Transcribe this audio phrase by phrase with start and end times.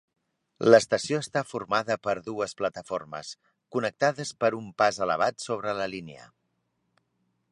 [0.69, 3.29] L"estació està formada per dues plataformes,
[3.77, 6.29] connectades per un pas elevat sobre la línia.